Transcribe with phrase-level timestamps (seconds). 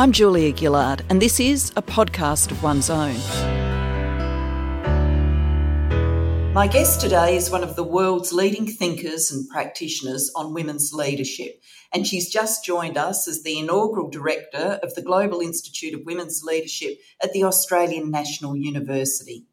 [0.00, 3.16] I'm Julia Gillard, and this is a podcast of one's own.
[6.54, 11.60] My guest today is one of the world's leading thinkers and practitioners on women's leadership,
[11.92, 16.42] and she's just joined us as the inaugural director of the Global Institute of Women's
[16.42, 19.44] Leadership at the Australian National University.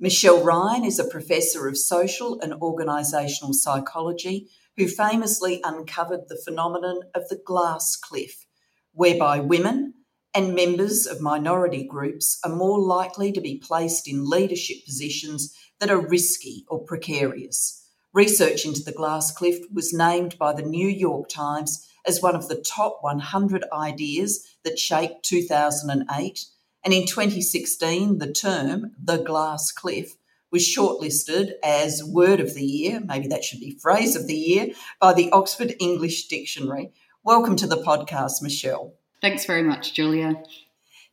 [0.00, 7.02] Michelle Ryan is a professor of social and organisational psychology who famously uncovered the phenomenon
[7.14, 8.43] of the glass cliff
[8.94, 9.94] whereby women
[10.34, 15.90] and members of minority groups are more likely to be placed in leadership positions that
[15.90, 17.88] are risky or precarious.
[18.12, 22.48] Research into the glass cliff was named by the New York Times as one of
[22.48, 26.46] the top 100 ideas that shaped 2008.
[26.84, 30.16] And in 2016, the term, the glass cliff,
[30.52, 34.68] was shortlisted as Word of the Year, maybe that should be Phrase of the Year,
[35.00, 36.92] by the Oxford English Dictionary,
[37.26, 38.92] Welcome to the podcast, Michelle.
[39.22, 40.42] Thanks very much, Julia.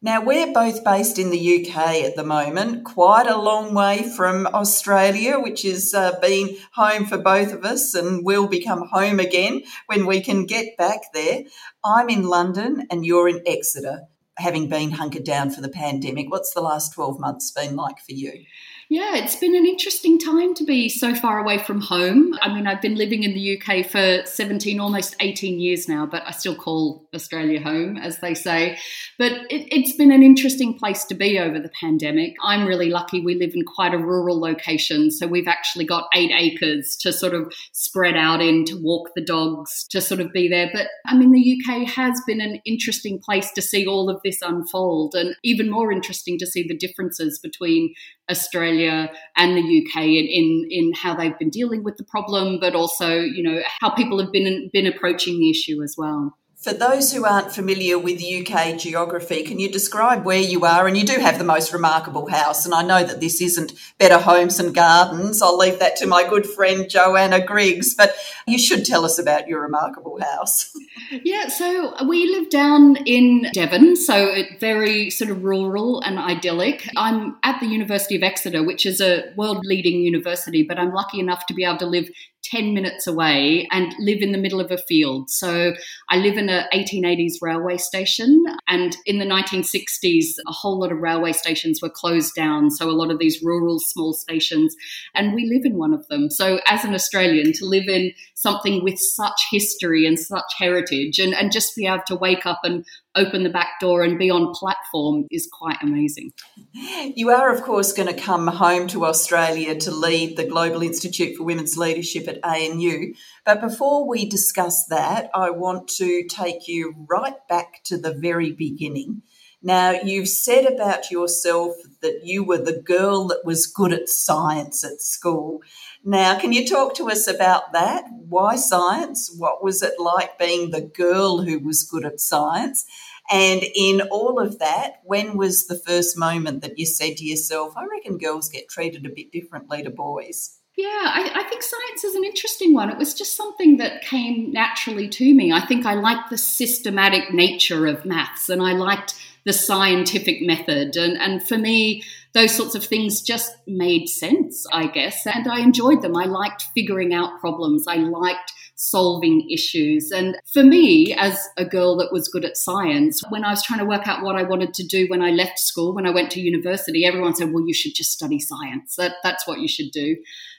[0.02, 4.45] Now, we're both based in the UK at the moment, quite a long way from
[4.48, 9.64] Australia, which has uh, been home for both of us and will become home again
[9.86, 11.44] when we can get back there.
[11.81, 14.02] I'm in London and you're in Exeter,
[14.36, 16.30] having been hunkered down for the pandemic.
[16.30, 18.44] What's the last 12 months been like for you?
[18.92, 22.38] Yeah, it's been an interesting time to be so far away from home.
[22.41, 26.24] I mean, I've been living in the UK for 17, almost 18 years now, but
[26.28, 28.78] I still call Australia home, as they say.
[29.18, 32.34] But it, has been an interesting place to be over the pandemic.
[32.44, 36.34] I'm really lucky we live in quite a rural location, so we've actually got eight
[36.38, 40.50] acres to sort of spread out in, to walk the dogs, to sort of be
[40.50, 40.69] there.
[40.73, 44.41] But I mean, the UK has been an interesting place to see all of this
[44.41, 47.94] unfold, and even more interesting to see the differences between
[48.29, 52.75] Australia and the UK in, in, in how they've been dealing with the problem, but
[52.75, 56.38] also, you know, how people have been been approaching the issue as well.
[56.61, 60.85] For those who aren't familiar with UK geography, can you describe where you are?
[60.85, 64.19] And you do have the most remarkable house, and I know that this isn't Better
[64.19, 65.41] Homes and Gardens.
[65.41, 68.13] I'll leave that to my good friend Johanna Griggs, but
[68.45, 70.72] you should tell us about your remarkable house.
[71.23, 76.88] yeah, so we live down in Devon, so it's very sort of rural and idyllic.
[76.95, 81.19] I'm at the University of Exeter, which is a world leading university, but I'm lucky
[81.19, 82.07] enough to be able to live
[82.44, 85.29] 10 minutes away and live in the middle of a field.
[85.29, 85.74] So
[86.09, 91.00] I live in a 1880s railway station and in the 1960s a whole lot of
[91.00, 94.75] railway stations were closed down so a lot of these rural small stations
[95.13, 96.29] and we live in one of them.
[96.29, 101.34] So as an Australian to live in something with such history and such heritage and,
[101.34, 102.85] and just be able to wake up and
[103.16, 106.31] open the back door and be on platform is quite amazing.
[106.73, 111.35] You are, of course, going to come home to Australia to lead the Global Institute
[111.35, 113.13] for Women's Leadership at ANU.
[113.45, 118.51] But before we discuss that, I want to take you right back to the very
[118.51, 119.23] beginning.
[119.63, 124.83] Now, you've said about yourself that you were the girl that was good at science
[124.83, 125.61] at school.
[126.03, 128.06] Now, can you talk to us about that?
[128.28, 129.34] Why science?
[129.38, 132.85] What was it like being the girl who was good at science?
[133.31, 137.73] And in all of that, when was the first moment that you said to yourself,
[137.78, 140.57] I reckon girls get treated a bit differently to boys?
[140.75, 142.90] Yeah, I, I, think science is an interesting one.
[142.90, 145.51] It was just something that came naturally to me.
[145.51, 149.13] I think I liked the systematic nature of maths and I liked
[149.46, 150.96] the scientific method.
[150.96, 152.03] And, and for me,
[152.34, 155.26] those sorts of things just made sense, I guess.
[155.26, 156.16] And I enjoyed them.
[156.16, 157.85] I liked figuring out problems.
[157.88, 160.11] I liked solving issues.
[160.11, 163.79] And for me, as a girl that was good at science, when I was trying
[163.79, 166.32] to work out what I wanted to do when I left school, when I went
[166.32, 168.96] to university, everyone said, well, you should just study science.
[168.96, 170.17] That, that's what you should do.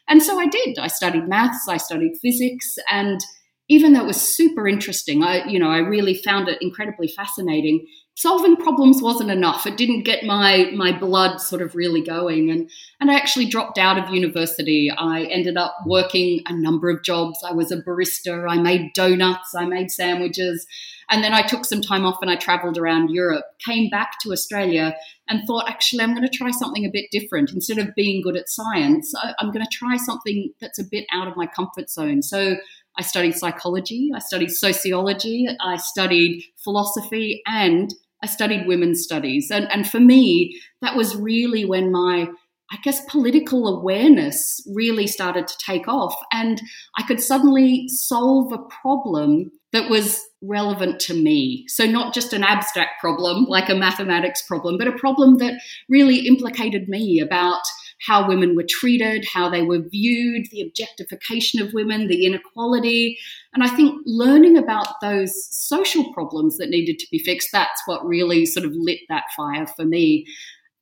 [0.08, 0.78] And so I did.
[0.78, 3.20] I studied maths, I studied physics, and
[3.68, 7.86] even though it was super interesting, I, you know, I really found it incredibly fascinating
[8.14, 9.66] solving problems wasn't enough.
[9.66, 12.70] It didn't get my my blood sort of really going, and
[13.00, 14.90] and I actually dropped out of university.
[14.90, 17.42] I ended up working a number of jobs.
[17.44, 18.48] I was a barista.
[18.48, 19.54] I made donuts.
[19.54, 20.66] I made sandwiches,
[21.10, 23.44] and then I took some time off and I travelled around Europe.
[23.64, 24.94] Came back to Australia
[25.28, 27.52] and thought, actually, I'm going to try something a bit different.
[27.52, 31.28] Instead of being good at science, I'm going to try something that's a bit out
[31.28, 32.22] of my comfort zone.
[32.22, 32.56] So
[32.98, 37.92] I studied psychology, I studied sociology, I studied philosophy, and
[38.22, 39.50] I studied women's studies.
[39.50, 42.28] And, and for me, that was really when my,
[42.70, 46.14] I guess, political awareness really started to take off.
[46.32, 46.60] And
[46.98, 51.64] I could suddenly solve a problem that was relevant to me.
[51.68, 56.26] So, not just an abstract problem like a mathematics problem, but a problem that really
[56.26, 57.62] implicated me about
[58.06, 63.18] how women were treated, how they were viewed, the objectification of women, the inequality.
[63.54, 68.04] And I think learning about those social problems that needed to be fixed, that's what
[68.04, 70.26] really sort of lit that fire for me.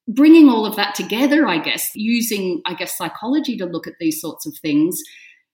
[0.09, 4.21] Bringing all of that together, I guess, using, I guess, psychology to look at these
[4.21, 5.01] sorts of things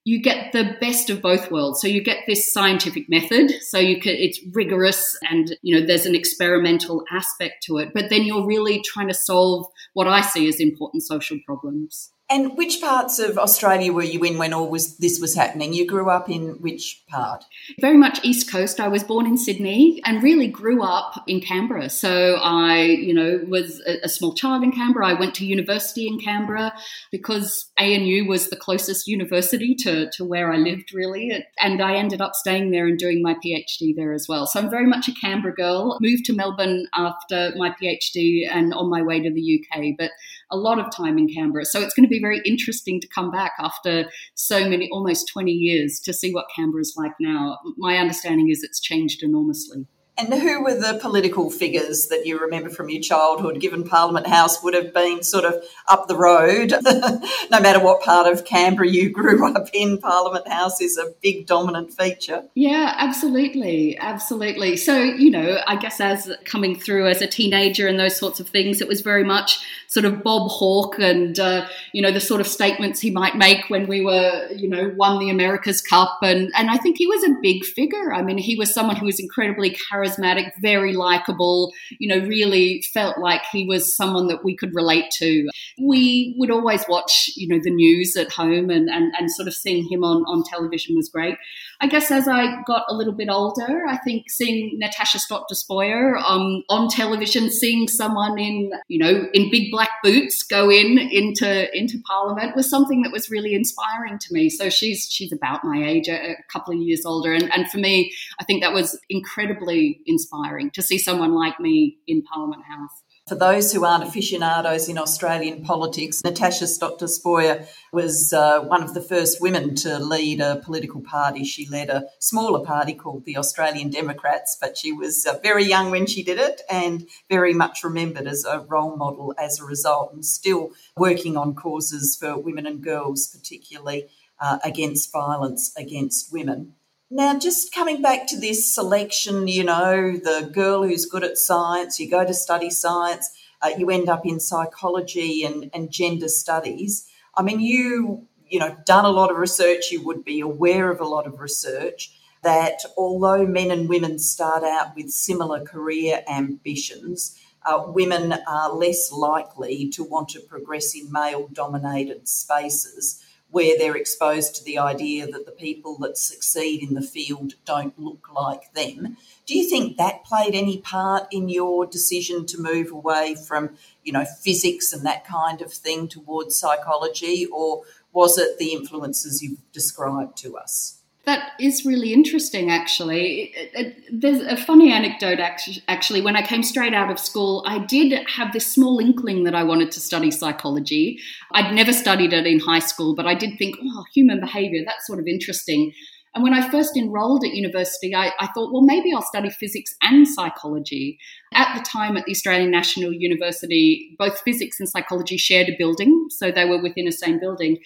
[0.06, 1.80] you get the best of both worlds.
[1.80, 6.06] So you get this scientific method, so you can it's rigorous and you know there's
[6.06, 10.48] an experimental aspect to it, but then you're really trying to solve what I see
[10.48, 12.12] as important social problems.
[12.28, 15.72] And which parts of Australia were you in when all was this was happening?
[15.72, 17.44] You grew up in which part?
[17.80, 18.80] Very much East Coast.
[18.80, 21.88] I was born in Sydney and really grew up in Canberra.
[21.88, 25.06] So I, you know, was a, a small child in Canberra.
[25.06, 26.74] I went to university in Canberra
[27.12, 31.44] because ANU was the closest university to, to where I lived, really.
[31.60, 34.48] And I ended up staying there and doing my PhD there as well.
[34.48, 35.96] So I'm very much a Canberra girl.
[36.00, 40.10] Moved to Melbourne after my PhD and on my way to the UK, but
[40.50, 41.64] a lot of time in Canberra.
[41.64, 45.50] So it's going to be very interesting to come back after so many, almost 20
[45.50, 47.58] years, to see what Canberra is like now.
[47.76, 49.86] My understanding is it's changed enormously.
[50.18, 54.62] And who were the political figures that you remember from your childhood, given Parliament House
[54.62, 56.72] would have been sort of up the road?
[57.50, 61.46] no matter what part of Canberra you grew up in, Parliament House is a big
[61.46, 62.44] dominant feature.
[62.54, 63.98] Yeah, absolutely.
[63.98, 64.78] Absolutely.
[64.78, 68.48] So, you know, I guess as coming through as a teenager and those sorts of
[68.48, 69.58] things, it was very much
[69.88, 73.68] sort of Bob Hawke and, uh, you know, the sort of statements he might make
[73.68, 76.20] when we were, you know, won the America's Cup.
[76.22, 78.14] And, and I think he was a big figure.
[78.14, 82.82] I mean, he was someone who was incredibly charismatic charismatic, very likable, you know, really
[82.92, 85.48] felt like he was someone that we could relate to.
[85.80, 89.54] We would always watch, you know, the news at home and, and, and sort of
[89.54, 91.36] seeing him on, on television was great.
[91.80, 96.22] I guess as I got a little bit older, I think seeing Natasha Stott Despoja
[96.26, 101.76] um, on television, seeing someone in, you know, in big black boots go in into
[101.76, 104.48] into Parliament was something that was really inspiring to me.
[104.48, 107.78] So she's she's about my age, a, a couple of years older, and and for
[107.78, 113.02] me, I think that was incredibly inspiring to see someone like me in Parliament House.
[113.28, 118.94] For those who aren't aficionados in Australian politics, Natasha Stott Despoja was uh, one of
[118.94, 121.42] the first women to lead a political party.
[121.42, 125.90] She led a smaller party called the Australian Democrats, but she was uh, very young
[125.90, 130.12] when she did it and very much remembered as a role model as a result,
[130.12, 134.06] and still working on causes for women and girls, particularly
[134.38, 136.74] uh, against violence against women.
[137.10, 142.00] Now, just coming back to this selection, you know, the girl who's good at science,
[142.00, 143.30] you go to study science,
[143.62, 147.08] uh, you end up in psychology and, and gender studies.
[147.36, 151.00] I mean, you, you know, done a lot of research, you would be aware of
[151.00, 152.12] a lot of research
[152.42, 159.12] that although men and women start out with similar career ambitions, uh, women are less
[159.12, 165.26] likely to want to progress in male dominated spaces where they're exposed to the idea
[165.26, 169.16] that the people that succeed in the field don't look like them.
[169.46, 174.12] Do you think that played any part in your decision to move away from, you
[174.12, 179.60] know, physics and that kind of thing towards psychology, or was it the influences you've
[179.72, 180.95] described to us?
[181.26, 183.52] That is really interesting, actually.
[183.56, 185.40] It, it, there's a funny anecdote,
[185.88, 186.20] actually.
[186.20, 189.64] When I came straight out of school, I did have this small inkling that I
[189.64, 191.18] wanted to study psychology.
[191.52, 195.04] I'd never studied it in high school, but I did think, oh, human behavior, that's
[195.04, 195.92] sort of interesting.
[196.36, 199.96] And when I first enrolled at university, I, I, thought, well, maybe I'll study physics
[200.02, 201.18] and psychology.
[201.54, 206.26] At the time at the Australian National University, both physics and psychology shared a building,
[206.28, 207.78] so they were within the same building.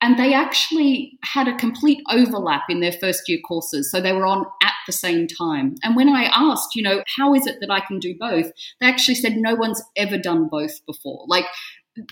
[0.00, 3.90] And they actually had a complete overlap in their first year courses.
[3.90, 5.76] So they were on at the same time.
[5.82, 8.52] And when I asked, you know, how is it that I can do both?
[8.80, 11.24] They actually said no one's ever done both before.
[11.26, 11.46] Like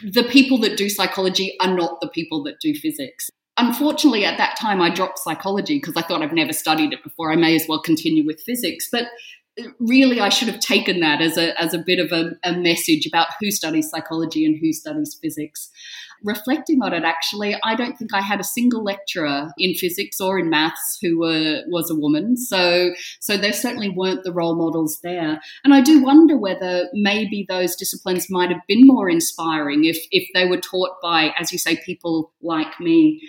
[0.03, 3.31] the people that do psychology are not the people that do physics.
[3.59, 7.31] Unfortunately, at that time, I dropped psychology because I thought I've never studied it before.
[7.31, 8.89] I may as well continue with physics.
[8.91, 9.09] But
[9.79, 13.07] really I should have taken that as a, as a bit of a, a message
[13.07, 15.71] about who studies psychology and who studies physics
[16.25, 20.39] reflecting on it, actually, I don't think I had a single lecturer in physics or
[20.39, 22.37] in maths who were was a woman.
[22.37, 25.41] So so there certainly weren't the role models there.
[25.65, 30.29] And I do wonder whether maybe those disciplines might have been more inspiring if if
[30.35, 33.21] they were taught by, as you say, people like me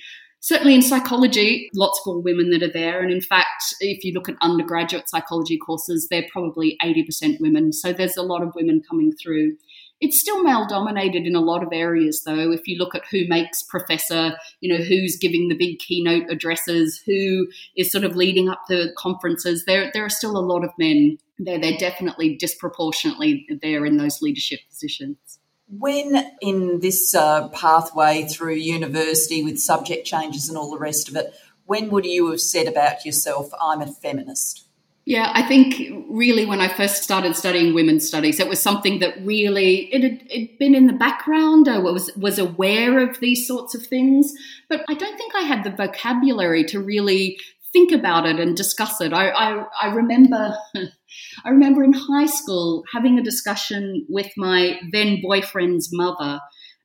[0.44, 3.02] certainly in psychology, lots more women that are there.
[3.02, 7.72] And in fact, if you look at undergraduate psychology courses, they're probably 80% women.
[7.72, 9.56] So there's a lot of women coming through.
[10.02, 12.52] It's still male dominated in a lot of areas, though.
[12.52, 17.02] If you look at who makes professor, you know, who's giving the big keynote addresses,
[17.06, 17.48] who
[17.78, 21.20] is sort of leading up the conferences, there, there are still a lot of men
[21.40, 21.58] there.
[21.58, 25.40] They're definitely disproportionately there in those leadership positions.
[25.80, 31.16] When in this uh, pathway through university with subject changes and all the rest of
[31.16, 31.34] it,
[31.66, 34.68] when would you have said about yourself, I'm a feminist?
[35.06, 39.16] Yeah, I think really when I first started studying women's studies, it was something that
[39.26, 41.68] really it had it'd been in the background.
[41.68, 44.34] I was was aware of these sorts of things,
[44.70, 47.38] but I don't think I had the vocabulary to really
[47.74, 49.12] think about it and discuss it.
[49.14, 50.56] I I, I remember
[51.46, 56.40] I remember in high school having a discussion with my then boyfriend's mother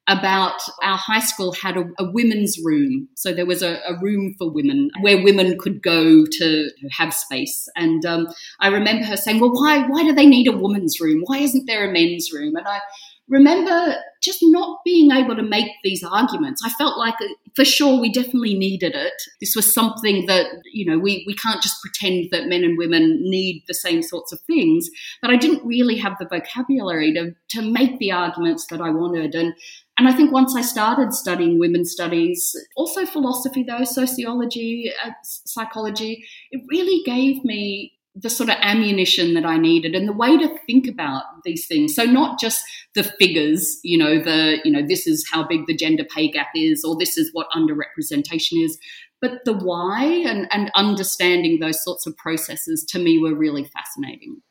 [0.08, 3.08] about our high school had a, a women's room.
[3.14, 7.68] So there was a, a, room for women where women could go to have space.
[7.76, 8.26] And um,
[8.58, 11.22] I remember her saying, "Well, why why do they need a woman's room?
[11.26, 12.80] Why isn't there a men's room?" And I
[13.28, 16.62] remember just not being able to make these arguments.
[16.64, 19.12] I felt like uh, for sure we definitely needed it.
[19.40, 23.18] This was something that, you know, we, we can't just pretend that men and women
[23.20, 24.88] need the same sorts of things.
[25.22, 29.34] But I didn't really have the vocabulary to, to make the arguments that I wanted.
[29.34, 29.54] And
[29.98, 36.24] and I think once I started studying women's studies, also philosophy though, sociology, uh, psychology,
[36.52, 40.58] it really gave me the sort of ammunition that I needed and the way to
[40.66, 41.94] think about these things.
[41.94, 42.62] So not just
[42.94, 46.48] the figures, you know, the you know this is how big the gender pay gap
[46.54, 48.78] is, or this is what underrepresentation is,
[49.20, 54.42] but the why and, and understanding those sorts of processes to me were really fascinating.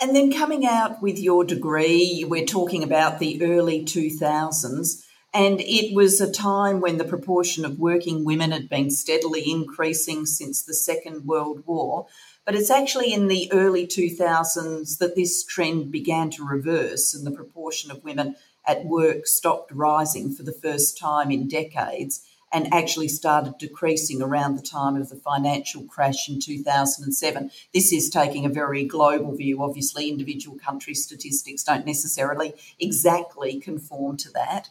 [0.00, 5.02] And then coming out with your degree, we're talking about the early 2000s,
[5.32, 10.26] and it was a time when the proportion of working women had been steadily increasing
[10.26, 12.06] since the Second World War.
[12.44, 17.30] But it's actually in the early 2000s that this trend began to reverse, and the
[17.30, 18.36] proportion of women
[18.66, 22.22] at work stopped rising for the first time in decades
[22.52, 27.50] and actually started decreasing around the time of the financial crash in 2007.
[27.72, 29.62] This is taking a very global view.
[29.62, 34.68] Obviously, individual country statistics don't necessarily exactly conform to that.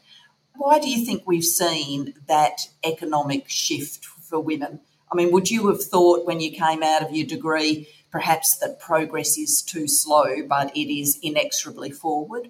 [0.56, 4.80] Why do you think we've seen that economic shift for women?
[5.14, 8.80] I mean, would you have thought when you came out of your degree perhaps that
[8.80, 12.50] progress is too slow, but it is inexorably forward?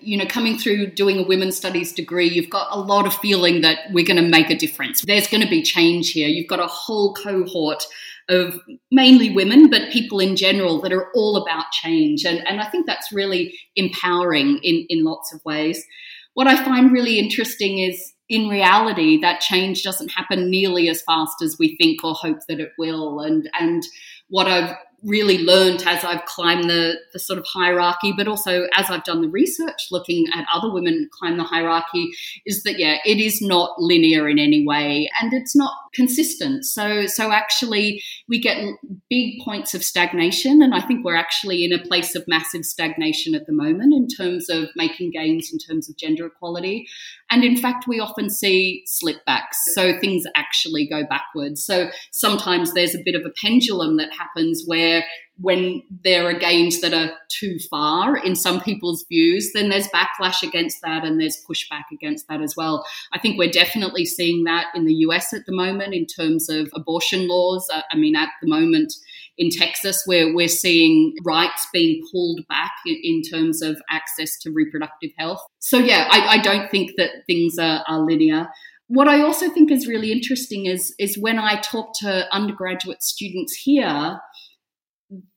[0.00, 3.62] you know, coming through doing a women's studies degree, you've got a lot of feeling
[3.62, 5.02] that we're going to make a difference.
[5.02, 6.28] There's going to be change here.
[6.28, 7.84] You've got a whole cohort
[8.28, 12.24] of mainly women, but people in general that are all about change.
[12.24, 15.82] And, and I think that's really empowering in, in lots of ways.
[16.34, 21.42] What I find really interesting is in reality, that change doesn't happen nearly as fast
[21.42, 23.20] as we think or hope that it will.
[23.20, 23.82] And, and
[24.28, 28.90] what I've really learned as I've climbed the, the sort of hierarchy, but also as
[28.90, 32.10] I've done the research looking at other women climb the hierarchy,
[32.44, 36.64] is that yeah, it is not linear in any way and it's not consistent.
[36.64, 38.58] So so actually we get
[39.08, 43.34] big points of stagnation and I think we're actually in a place of massive stagnation
[43.34, 46.86] at the moment in terms of making gains in terms of gender equality.
[47.30, 49.56] And in fact, we often see slipbacks.
[49.74, 51.64] So things actually go backwards.
[51.64, 55.04] So sometimes there's a bit of a pendulum that happens where
[55.40, 60.42] when there are gains that are too far in some people's views, then there's backlash
[60.42, 62.84] against that and there's pushback against that as well.
[63.12, 66.70] I think we're definitely seeing that in the US at the moment in terms of
[66.74, 67.68] abortion laws.
[67.72, 68.92] Uh, I mean, at the moment
[69.36, 74.50] in Texas, where we're seeing rights being pulled back in, in terms of access to
[74.50, 75.40] reproductive health.
[75.60, 78.48] So, yeah, I, I don't think that things are, are linear
[78.88, 83.54] what I also think is really interesting is is when I talk to undergraduate students
[83.54, 84.18] here,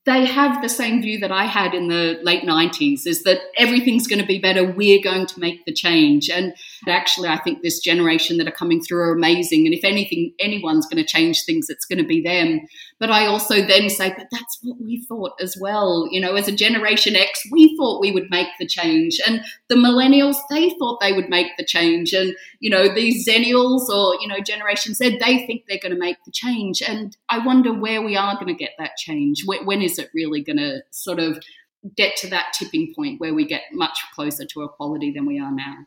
[0.04, 4.08] they have the same view that I had in the late 90s is that everything's
[4.08, 4.64] going to be better.
[4.64, 6.28] We're going to make the change.
[6.28, 6.54] And
[6.88, 9.64] actually, I think this generation that are coming through are amazing.
[9.64, 12.62] And if anything, anyone's going to change things, it's going to be them.
[12.98, 16.08] But I also then say, but that's what we thought as well.
[16.10, 19.20] You know, as a Generation X, we thought we would make the change.
[19.24, 22.12] And the millennials, they thought they would make the change.
[22.12, 25.98] And, you know, these zennials or, you know, Generation Z, they think they're going to
[25.98, 26.82] make the change.
[26.82, 29.44] And I wonder where we are going to get that change.
[29.46, 31.42] when is it really going to sort of
[31.96, 35.52] get to that tipping point where we get much closer to equality than we are
[35.52, 35.86] now?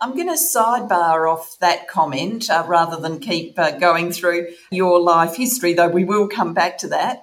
[0.00, 5.00] I'm going to sidebar off that comment uh, rather than keep uh, going through your
[5.00, 7.22] life history, though we will come back to that.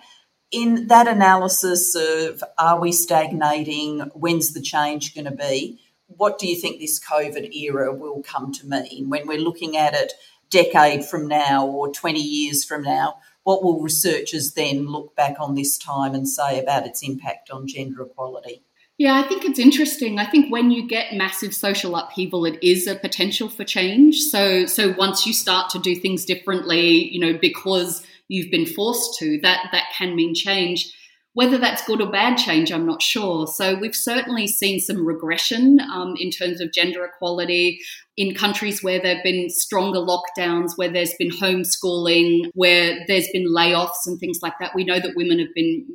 [0.51, 6.47] In that analysis of are we stagnating, when's the change going to be, what do
[6.47, 10.13] you think this COVID era will come to mean when we're looking at it
[10.49, 13.17] decade from now or 20 years from now?
[13.45, 17.67] What will researchers then look back on this time and say about its impact on
[17.67, 18.63] gender equality?
[18.97, 20.17] Yeah, I think it's interesting.
[20.17, 24.19] I think when you get massive social upheaval, it is a potential for change.
[24.19, 29.19] So, so once you start to do things differently, you know, because you've been forced
[29.19, 30.91] to, that that can mean change.
[31.33, 33.45] Whether that's good or bad change, I'm not sure.
[33.45, 37.81] So we've certainly seen some regression um, in terms of gender equality
[38.17, 43.47] in countries where there have been stronger lockdowns, where there's been homeschooling, where there's been
[43.53, 44.73] layoffs and things like that.
[44.73, 45.85] We know that women have been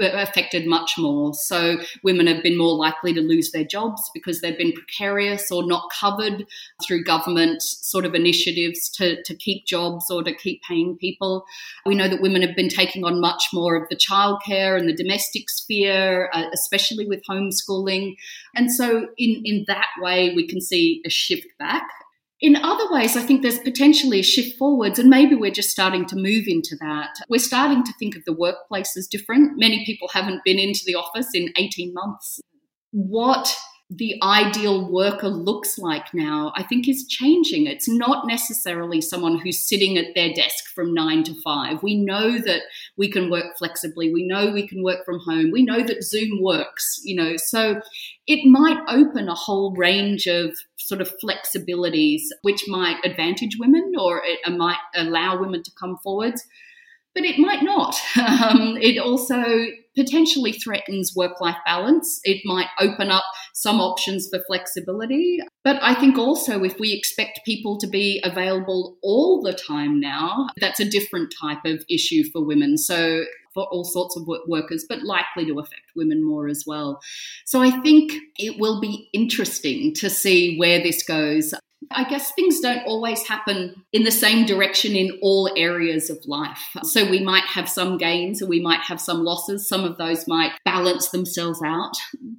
[0.00, 1.34] affected much more.
[1.34, 5.66] So women have been more likely to lose their jobs because they've been precarious or
[5.66, 6.46] not covered
[6.84, 11.44] through government sort of initiatives to, to keep jobs or to keep paying people.
[11.84, 14.94] We know that women have been taking on much more of the childcare and the
[14.94, 18.16] domestic sphere, uh, especially with homeschooling.
[18.54, 21.88] And so in, in that way, we can see a shift back
[22.40, 26.06] in other ways, I think there's potentially a shift forwards, and maybe we're just starting
[26.06, 27.10] to move into that.
[27.28, 29.58] We're starting to think of the workplace as different.
[29.58, 32.40] Many people haven't been into the office in 18 months.
[32.92, 33.56] What
[33.90, 37.66] the ideal worker looks like now, I think is changing.
[37.66, 41.82] It's not necessarily someone who's sitting at their desk from nine to five.
[41.82, 42.62] We know that
[42.98, 44.12] we can work flexibly.
[44.12, 45.50] We know we can work from home.
[45.50, 47.80] We know that Zoom works, you know, so
[48.26, 54.22] it might open a whole range of sort of flexibilities which might advantage women or
[54.22, 56.42] it uh, might allow women to come forwards
[57.18, 57.96] but it might not.
[58.38, 59.42] Um, it also
[59.96, 62.20] potentially threatens work life balance.
[62.24, 65.40] It might open up some options for flexibility.
[65.64, 70.48] But I think also if we expect people to be available all the time now,
[70.60, 72.78] that's a different type of issue for women.
[72.78, 77.00] So for all sorts of workers, but likely to affect women more as well.
[77.44, 81.54] So I think it will be interesting to see where this goes.
[81.92, 86.60] I guess things don't always happen in the same direction in all areas of life.
[86.82, 89.68] So we might have some gains or we might have some losses.
[89.68, 91.92] Some of those might balance themselves out.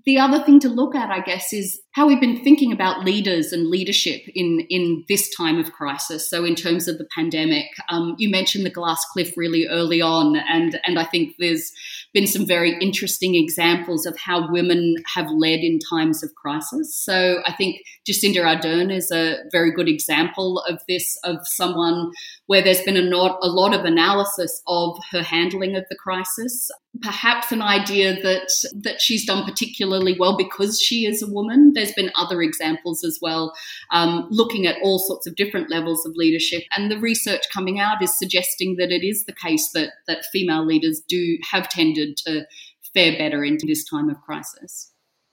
[0.06, 3.52] The other thing to look at, I guess, is how we've been thinking about leaders
[3.52, 6.30] and leadership in, in this time of crisis.
[6.30, 10.36] So in terms of the pandemic, um, you mentioned the glass cliff really early on,
[10.36, 11.71] and, and I think there's
[12.13, 16.95] been some very interesting examples of how women have led in times of crisis.
[16.95, 22.12] So I think Jacinda Ardern is a very good example of this, of someone
[22.48, 26.70] where there's been a, not, a lot of analysis of her handling of the crisis.
[27.02, 28.50] Perhaps an idea that
[28.82, 31.72] that she's done particularly well because she is a woman.
[31.76, 33.54] There's been other examples as well,
[33.92, 38.02] um, looking at all sorts of different levels of leadership, and the research coming out
[38.02, 42.46] is suggesting that it is the case that that female leaders do have tended to
[42.94, 44.88] fare better into this time of crisis.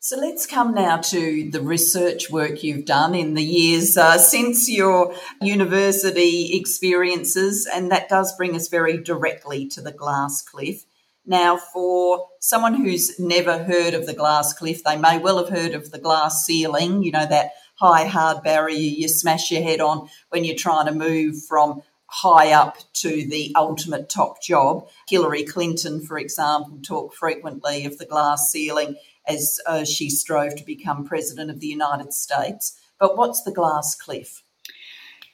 [0.07, 4.71] So let's come now to the research work you've done in the years uh, since
[4.71, 10.85] your university experiences, and that does bring us very directly to the glass cliff.
[11.27, 15.75] Now, for someone who's never heard of the glass cliff, they may well have heard
[15.75, 20.09] of the glass ceiling, you know, that high, hard barrier you smash your head on
[20.29, 24.88] when you're trying to move from high up to the ultimate top job.
[25.09, 28.95] Hillary Clinton, for example, talked frequently of the glass ceiling
[29.27, 32.79] as uh, she strove to become president of the United States.
[32.99, 34.43] But what's the glass cliff?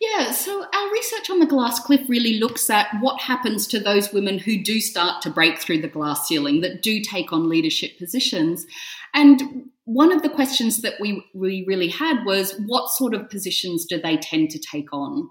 [0.01, 4.13] Yeah, so our research on the glass cliff really looks at what happens to those
[4.13, 7.97] women who do start to break through the glass ceiling, that do take on leadership
[7.99, 8.67] positions.
[9.15, 13.85] And one of the questions that we, we really had was what sort of positions
[13.85, 15.29] do they tend to take on?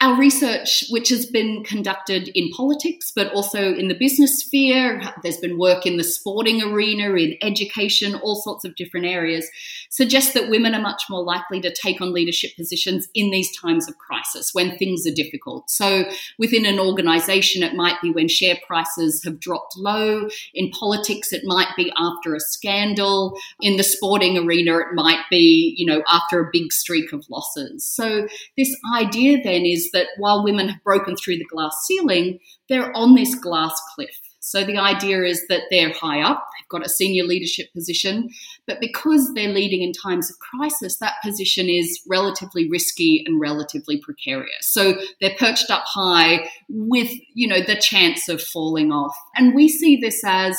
[0.00, 5.38] Our research, which has been conducted in politics, but also in the business sphere, there's
[5.38, 9.50] been work in the sporting arena, in education, all sorts of different areas,
[9.90, 13.88] suggests that women are much more likely to take on leadership positions in these times
[13.88, 15.68] of crisis when things are difficult.
[15.68, 16.04] So
[16.38, 20.28] within an organization, it might be when share prices have dropped low.
[20.54, 23.17] In politics, it might be after a scandal.
[23.60, 27.84] In the sporting arena, it might be, you know, after a big streak of losses.
[27.84, 28.26] So
[28.56, 33.14] this idea then is that while women have broken through the glass ceiling, they're on
[33.14, 34.16] this glass cliff.
[34.40, 38.30] So the idea is that they're high up, they've got a senior leadership position,
[38.66, 44.00] but because they're leading in times of crisis, that position is relatively risky and relatively
[44.00, 44.72] precarious.
[44.72, 49.14] So they're perched up high with, you know, the chance of falling off.
[49.36, 50.56] And we see this as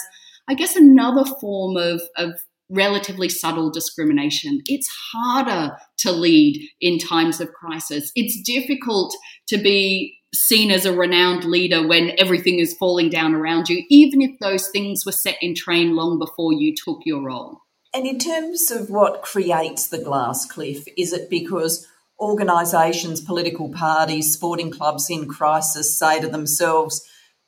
[0.48, 2.34] I guess another form of, of
[2.70, 4.62] relatively subtle discrimination.
[4.66, 8.12] It's harder to lead in times of crisis.
[8.16, 9.16] It's difficult
[9.48, 14.22] to be seen as a renowned leader when everything is falling down around you, even
[14.22, 17.62] if those things were set in train long before you took your role.
[17.94, 21.88] And in terms of what creates the glass cliff, is it because
[22.20, 27.04] organisations, political parties, sporting clubs in crisis say to themselves,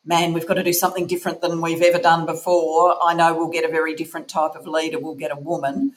[0.05, 2.97] man, we've got to do something different than we've ever done before.
[3.03, 5.93] I know we'll get a very different type of leader, we'll get a woman.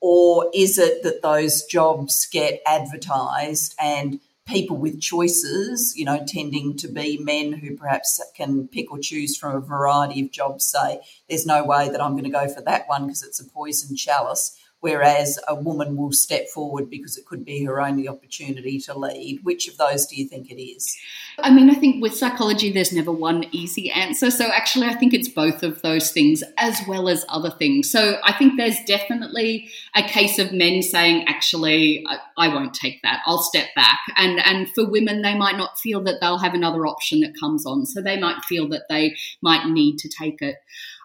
[0.00, 6.76] Or is it that those jobs get advertised and people with choices, you know, tending
[6.76, 11.00] to be men who perhaps can pick or choose from a variety of jobs, say,
[11.28, 13.96] there's no way that I'm going to go for that one because it's a poison
[13.96, 18.96] chalice whereas a woman will step forward because it could be her only opportunity to
[18.96, 19.40] lead.
[19.42, 20.96] Which of those do you think it is?
[21.38, 24.30] I mean, I think with psychology, there's never one easy answer.
[24.30, 27.90] So actually, I think it's both of those things as well as other things.
[27.90, 33.02] So I think there's definitely a case of men saying, actually, I, I won't take
[33.02, 33.20] that.
[33.26, 33.98] I'll step back.
[34.16, 37.66] And, and for women, they might not feel that they'll have another option that comes
[37.66, 37.86] on.
[37.86, 40.56] So they might feel that they might need to take it.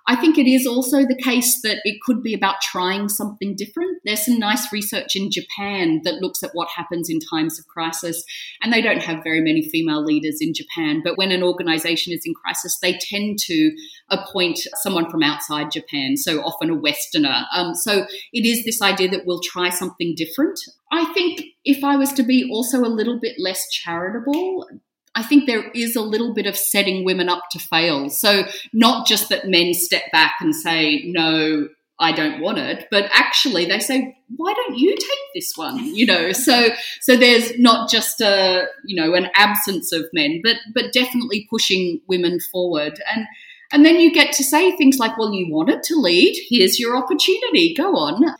[0.05, 4.01] I think it is also the case that it could be about trying something different.
[4.03, 8.23] There's some nice research in Japan that looks at what happens in times of crisis,
[8.61, 11.01] and they don't have very many female leaders in Japan.
[11.03, 13.71] But when an organization is in crisis, they tend to
[14.09, 17.45] appoint someone from outside Japan, so often a Westerner.
[17.55, 20.59] Um, so it is this idea that we'll try something different.
[20.91, 24.67] I think if I was to be also a little bit less charitable,
[25.15, 28.09] I think there is a little bit of setting women up to fail.
[28.09, 31.67] So, not just that men step back and say, no,
[31.99, 35.95] I don't want it, but actually they say, why don't you take this one?
[35.95, 36.69] You know, so
[37.01, 42.01] so there's not just a you know an absence of men, but but definitely pushing
[42.07, 42.99] women forward.
[43.13, 43.25] And
[43.71, 46.95] and then you get to say things like, well, you wanted to lead, here's your
[46.95, 48.35] opportunity, go on.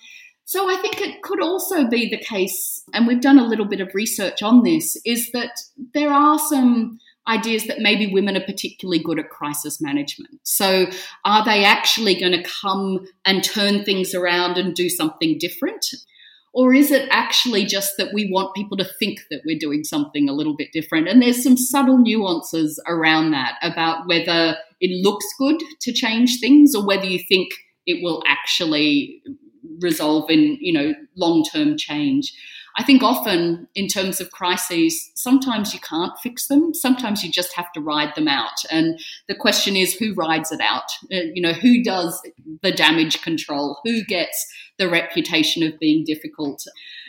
[0.45, 3.81] So I think it could also be the case, and we've done a little bit
[3.81, 5.51] of research on this, is that
[5.93, 10.39] there are some ideas that maybe women are particularly good at crisis management.
[10.43, 10.87] So
[11.23, 15.85] are they actually going to come and turn things around and do something different?
[16.53, 20.29] Or is it actually just that we want people to think that we're doing something
[20.29, 21.07] a little bit different?
[21.07, 26.75] And there's some subtle nuances around that about whether it looks good to change things
[26.75, 27.53] or whether you think
[27.87, 29.23] it will actually
[29.81, 32.33] resolve in you know long term change.
[32.75, 36.73] I think often in terms of crises, sometimes you can't fix them.
[36.73, 38.65] Sometimes you just have to ride them out.
[38.71, 40.89] And the question is, who rides it out?
[41.11, 42.19] Uh, you know, who does
[42.63, 43.79] the damage control?
[43.83, 44.47] Who gets
[44.79, 46.65] the reputation of being difficult?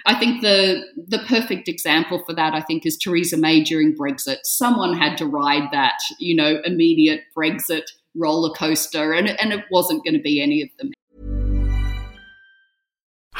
[0.06, 4.38] I think the the perfect example for that, I think, is Theresa May during Brexit.
[4.44, 10.04] Someone had to ride that, you know, immediate Brexit roller coaster, and, and it wasn't
[10.04, 10.92] going to be any of them.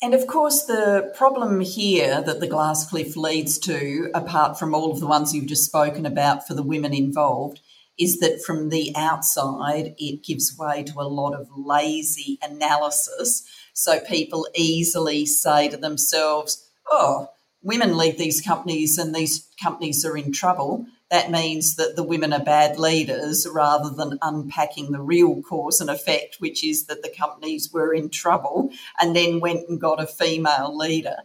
[0.00, 4.92] And of course, the problem here that the glass cliff leads to, apart from all
[4.92, 7.60] of the ones you've just spoken about for the women involved,
[7.98, 13.42] is that from the outside, it gives way to a lot of lazy analysis.
[13.72, 17.30] So people easily say to themselves, oh,
[17.60, 22.32] women lead these companies and these companies are in trouble that means that the women
[22.32, 27.08] are bad leaders rather than unpacking the real cause and effect, which is that the
[27.08, 31.16] companies were in trouble and then went and got a female leader.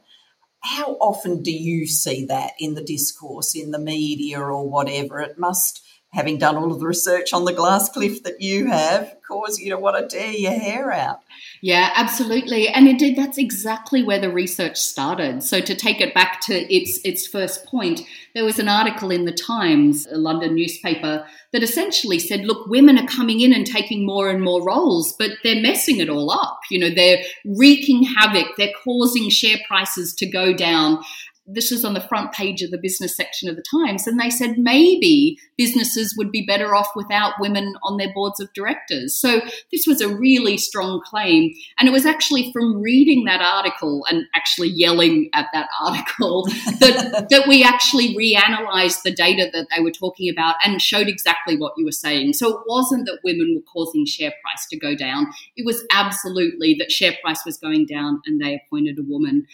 [0.62, 5.20] How often do you see that in the discourse, in the media, or whatever?
[5.20, 9.16] It must having done all of the research on the glass cliff that you have,
[9.28, 11.20] cause you to want to tear your hair out.
[11.60, 12.68] Yeah, absolutely.
[12.68, 15.42] And indeed, that's exactly where the research started.
[15.42, 18.02] So to take it back to its its first point,
[18.36, 23.00] there was an article in the Times, a London newspaper, that essentially said, look, women
[23.00, 26.60] are coming in and taking more and more roles, but they're messing it all up.
[26.70, 31.02] You know, they're wreaking havoc, they're causing share prices to go down
[31.46, 34.30] this was on the front page of the business section of the Times, and they
[34.30, 39.18] said maybe businesses would be better off without women on their boards of directors.
[39.18, 41.54] So this was a really strong claim.
[41.78, 46.46] And it was actually from reading that article and actually yelling at that article
[46.80, 51.58] that, that we actually reanalyzed the data that they were talking about and showed exactly
[51.58, 52.34] what you were saying.
[52.34, 56.76] So it wasn't that women were causing share price to go down, it was absolutely
[56.80, 59.46] that share price was going down and they appointed a woman.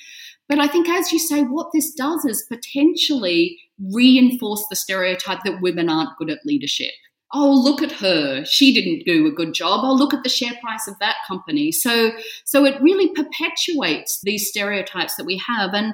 [0.50, 3.58] But I think, as you say, what this does is potentially
[3.94, 6.92] reinforce the stereotype that women aren't good at leadership.
[7.32, 8.44] Oh, look at her.
[8.44, 9.82] She didn't do a good job.
[9.84, 11.72] Oh, look at the share price of that company.
[11.72, 12.12] So,
[12.44, 15.76] so it really perpetuates these stereotypes that we have.
[15.76, 15.94] And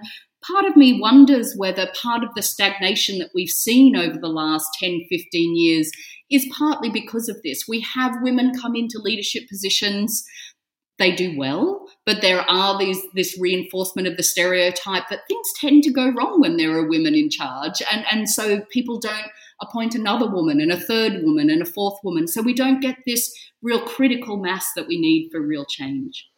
[0.50, 4.70] part of me wonders whether part of the stagnation that we've seen over the last
[4.80, 5.91] 10, 15 years
[6.32, 7.65] is partly because of this.
[7.68, 10.24] We have women come into leadership positions
[10.97, 15.84] they do well, but there are these this reinforcement of the stereotype that things tend
[15.84, 19.27] to go wrong when there are women in charge, and and so people don't
[19.62, 22.97] appoint another woman and a third woman and a fourth woman, so we don't get
[23.05, 26.29] this real critical mass that we need for real change.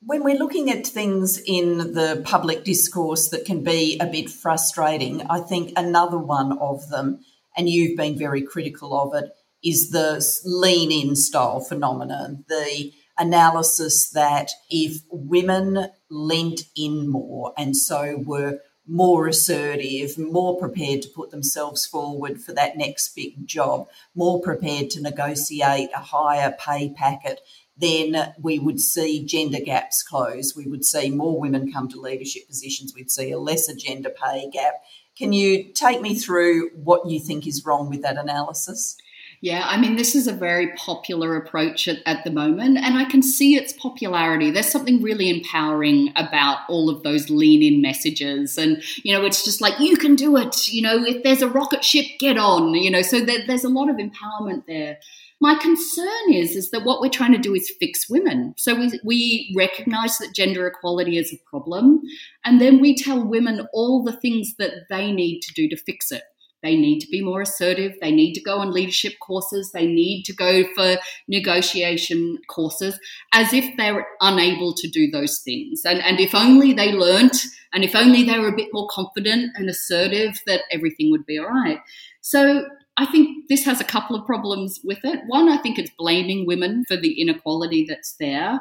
[0.00, 5.22] When we're looking at things in the public discourse that can be a bit frustrating,
[5.28, 7.20] I think another one of them,
[7.56, 9.30] and you've been very critical of it,
[9.64, 12.44] is the lean in style phenomenon.
[12.48, 21.02] The analysis that if women lent in more and so were more assertive, more prepared
[21.02, 26.56] to put themselves forward for that next big job, more prepared to negotiate a higher
[26.58, 27.40] pay packet,
[27.76, 30.56] then we would see gender gaps close.
[30.56, 32.94] We would see more women come to leadership positions.
[32.94, 34.74] We'd see a lesser gender pay gap.
[35.16, 38.96] Can you take me through what you think is wrong with that analysis?
[39.40, 43.04] Yeah, I mean, this is a very popular approach at, at, the moment, and I
[43.04, 44.50] can see its popularity.
[44.50, 48.58] There's something really empowering about all of those lean in messages.
[48.58, 50.68] And, you know, it's just like, you can do it.
[50.68, 52.74] You know, if there's a rocket ship, get on.
[52.74, 54.98] You know, so there, there's a lot of empowerment there.
[55.40, 58.54] My concern is, is that what we're trying to do is fix women.
[58.56, 62.02] So we, we recognize that gender equality is a problem,
[62.44, 66.10] and then we tell women all the things that they need to do to fix
[66.10, 66.24] it.
[66.62, 67.94] They need to be more assertive.
[68.00, 69.70] They need to go on leadership courses.
[69.72, 70.96] They need to go for
[71.28, 72.98] negotiation courses
[73.32, 75.82] as if they're unable to do those things.
[75.84, 77.36] And, and if only they learnt
[77.72, 81.38] and if only they were a bit more confident and assertive, that everything would be
[81.38, 81.78] all right.
[82.20, 82.64] So
[82.96, 85.20] I think this has a couple of problems with it.
[85.28, 88.58] One, I think it's blaming women for the inequality that's there.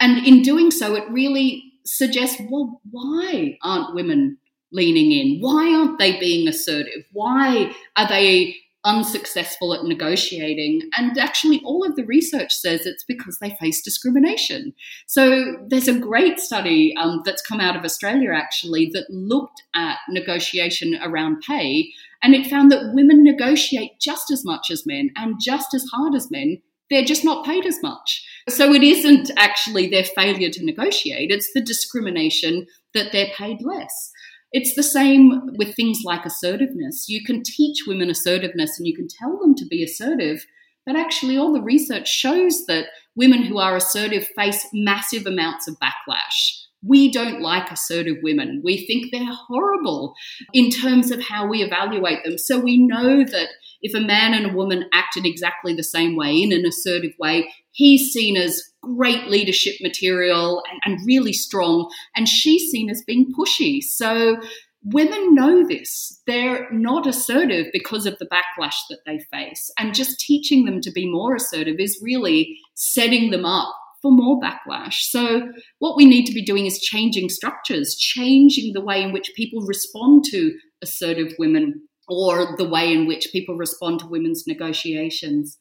[0.00, 4.38] And in doing so, it really suggests well, why aren't women
[4.72, 5.40] leaning in?
[5.40, 7.04] Why aren't they being assertive?
[7.12, 10.88] Why are they unsuccessful at negotiating?
[10.96, 14.74] And actually, all of the research says it's because they face discrimination.
[15.06, 19.98] So there's a great study um, that's come out of Australia actually that looked at
[20.08, 21.90] negotiation around pay.
[22.22, 26.14] And it found that women negotiate just as much as men and just as hard
[26.14, 28.22] as men they're just not paid as much.
[28.50, 34.12] So it isn't actually their failure to negotiate, it's the discrimination that they're paid less.
[34.52, 37.08] It's the same with things like assertiveness.
[37.08, 40.44] You can teach women assertiveness and you can tell them to be assertive,
[40.84, 45.76] but actually, all the research shows that women who are assertive face massive amounts of
[45.78, 46.61] backlash.
[46.84, 48.60] We don't like assertive women.
[48.64, 50.14] We think they're horrible
[50.52, 52.38] in terms of how we evaluate them.
[52.38, 53.48] So we know that
[53.82, 57.12] if a man and a woman act in exactly the same way, in an assertive
[57.18, 63.02] way, he's seen as great leadership material and, and really strong, and she's seen as
[63.02, 63.80] being pushy.
[63.82, 64.36] So
[64.84, 66.20] women know this.
[66.26, 69.70] They're not assertive because of the backlash that they face.
[69.78, 74.40] And just teaching them to be more assertive is really setting them up for more
[74.40, 74.94] backlash.
[75.02, 79.32] So, what we need to be doing is changing structures, changing the way in which
[79.34, 85.56] people respond to assertive women or the way in which people respond to women's negotiations.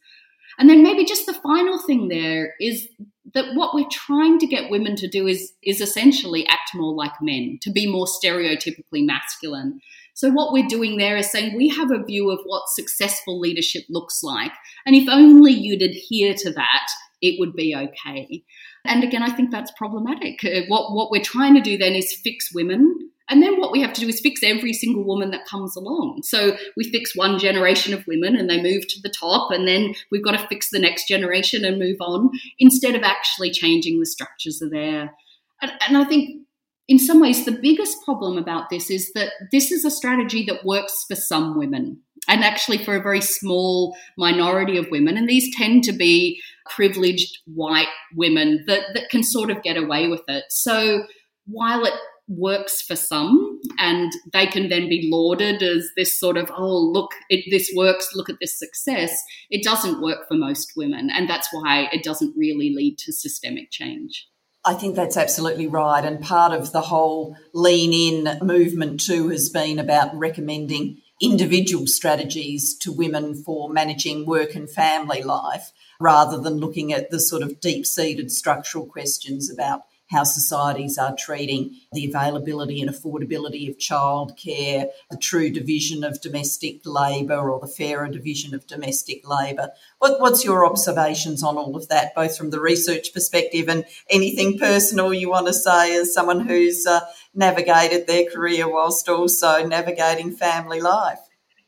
[0.57, 2.87] And then maybe just the final thing there is
[3.33, 7.13] that what we're trying to get women to do is is essentially act more like
[7.21, 9.79] men, to be more stereotypically masculine.
[10.13, 13.83] So what we're doing there is saying we have a view of what successful leadership
[13.89, 14.51] looks like,
[14.85, 16.87] and if only you'd adhere to that,
[17.21, 18.43] it would be okay.
[18.85, 20.43] And again, I think that's problematic.
[20.43, 23.81] Uh, what what we're trying to do then is fix women and then what we
[23.81, 26.21] have to do is fix every single woman that comes along.
[26.23, 29.95] So we fix one generation of women and they move to the top, and then
[30.11, 32.29] we've got to fix the next generation and move on
[32.59, 35.13] instead of actually changing the structures of there.
[35.61, 36.41] And, and I think
[36.89, 40.65] in some ways, the biggest problem about this is that this is a strategy that
[40.65, 45.15] works for some women and actually for a very small minority of women.
[45.15, 50.07] And these tend to be privileged white women that, that can sort of get away
[50.07, 50.45] with it.
[50.49, 51.03] So
[51.45, 51.93] while it
[52.27, 57.11] works for some and they can then be lauded as this sort of oh look
[57.29, 61.49] it, this works look at this success it doesn't work for most women and that's
[61.51, 64.27] why it doesn't really lead to systemic change
[64.63, 66.05] I think that's absolutely right.
[66.05, 72.77] And part of the whole lean in movement, too, has been about recommending individual strategies
[72.81, 77.59] to women for managing work and family life rather than looking at the sort of
[77.59, 84.87] deep seated structural questions about how societies are treating the availability and affordability of childcare,
[85.09, 89.71] the true division of domestic labour or the fairer division of domestic labour.
[89.99, 94.59] What, what's your observations on all of that, both from the research perspective and anything
[94.59, 96.99] personal you want to say as someone who's uh,
[97.33, 101.19] navigated their career whilst also navigating family life?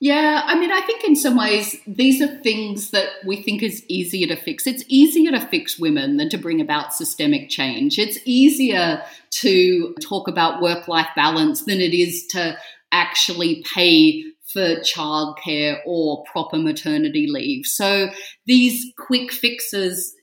[0.03, 3.85] Yeah, I mean, I think in some ways these are things that we think is
[3.87, 4.67] easier to fix.
[4.67, 7.97] It's easier to fix women than to bring about systemic change.
[7.97, 12.57] It's easier to talk about work life balance than it is to
[12.91, 17.65] actually pay for childcare or proper maternity leave.
[17.65, 18.09] So
[18.45, 20.13] these quick fixes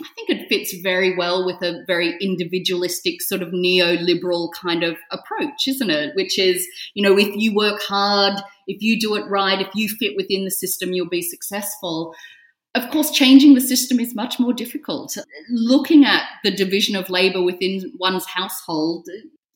[0.00, 4.96] I think it fits very well with a very individualistic sort of neoliberal kind of
[5.10, 6.14] approach, isn't it?
[6.14, 9.88] Which is, you know, if you work hard, if you do it right, if you
[9.88, 12.14] fit within the system, you'll be successful.
[12.74, 15.16] Of course, changing the system is much more difficult.
[15.48, 19.08] Looking at the division of labor within one's household,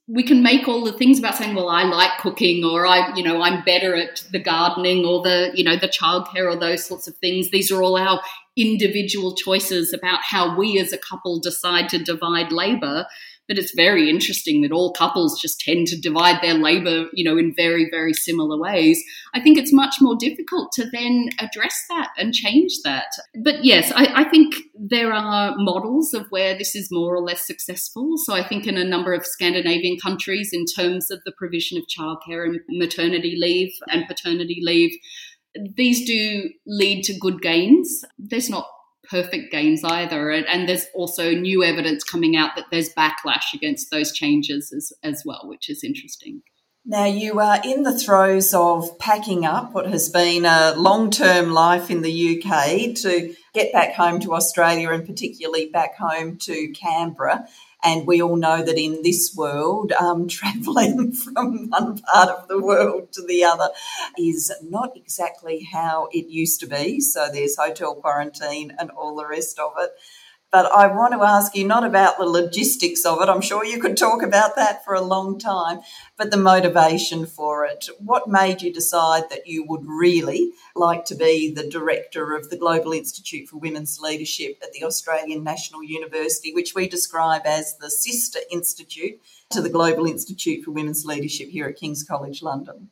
[0.06, 3.22] we can make all the things about saying, well, I like cooking or I, you
[3.22, 7.06] know, I'm better at the gardening or the, you know, the childcare or those sorts
[7.06, 7.50] of things.
[7.50, 8.22] These are all our
[8.56, 13.06] individual choices about how we as a couple decide to divide labor.
[13.48, 17.38] But it's very interesting that all couples just tend to divide their labor, you know,
[17.38, 19.02] in very, very similar ways.
[19.34, 23.06] I think it's much more difficult to then address that and change that.
[23.42, 27.46] But yes, I, I think there are models of where this is more or less
[27.46, 28.16] successful.
[28.18, 31.84] So I think in a number of Scandinavian countries, in terms of the provision of
[31.86, 34.92] childcare and maternity leave and paternity leave,
[35.74, 38.04] these do lead to good gains.
[38.18, 38.66] There's not
[39.10, 40.30] perfect gains either.
[40.30, 45.22] And, there's also new evidence coming out that there's backlash against those changes as, as
[45.24, 46.42] well, which is interesting.
[46.84, 51.50] Now, you are in the throes of packing up what has been a long term
[51.50, 56.72] life in the UK to get back home to Australia and particularly back home to
[56.72, 57.46] Canberra.
[57.82, 62.60] And we all know that in this world, um, traveling from one part of the
[62.60, 63.68] world to the other
[64.18, 67.00] is not exactly how it used to be.
[67.00, 69.90] So there's hotel quarantine and all the rest of it.
[70.50, 73.28] But I want to ask you not about the logistics of it.
[73.28, 75.80] I'm sure you could talk about that for a long time,
[76.16, 77.88] but the motivation for it.
[77.98, 82.56] What made you decide that you would really like to be the director of the
[82.56, 87.90] Global Institute for Women's Leadership at the Australian National University, which we describe as the
[87.90, 92.88] sister institute to the Global Institute for Women's Leadership here at King's College London?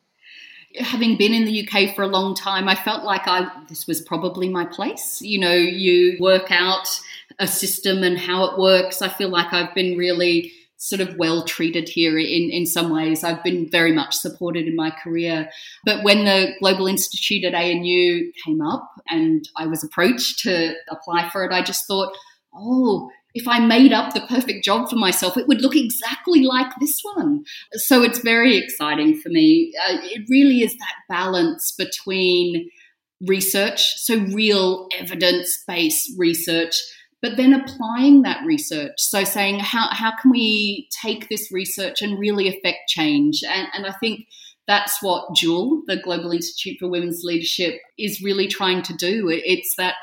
[0.79, 4.01] having been in the UK for a long time, I felt like I this was
[4.01, 5.21] probably my place.
[5.21, 6.99] You know, you work out
[7.39, 9.01] a system and how it works.
[9.01, 13.23] I feel like I've been really sort of well treated here in, in some ways.
[13.23, 15.49] I've been very much supported in my career.
[15.83, 21.29] But when the Global Institute at ANU came up and I was approached to apply
[21.29, 22.15] for it, I just thought,
[22.53, 26.71] oh, if I made up the perfect job for myself, it would look exactly like
[26.79, 27.43] this one.
[27.73, 29.73] So it's very exciting for me.
[29.87, 32.69] Uh, it really is that balance between
[33.21, 36.75] research, so real evidence based research,
[37.21, 38.93] but then applying that research.
[38.97, 43.41] So saying, how, how can we take this research and really affect change?
[43.47, 44.27] And, and I think
[44.67, 49.29] that's what Jewel, the Global Institute for Women's Leadership, is really trying to do.
[49.29, 49.95] It's that